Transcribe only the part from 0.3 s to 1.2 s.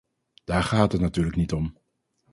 Daar gaat het